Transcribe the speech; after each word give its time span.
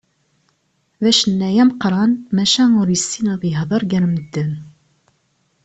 D 1.03 1.05
acennay 1.11 1.57
ameqqran, 1.63 2.11
maca 2.35 2.63
ur 2.81 2.87
yessin 2.93 3.25
ad 3.33 3.41
yehder 3.51 3.83
gar 3.91 4.05
medden. 4.13 4.51